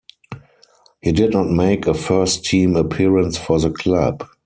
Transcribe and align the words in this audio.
He 1.03 1.11
did 1.11 1.31
not 1.31 1.51
make 1.51 1.85
a 1.85 1.93
first 1.93 2.43
team 2.45 2.75
appearance 2.75 3.37
for 3.37 3.59
the 3.59 3.69
club. 3.69 4.27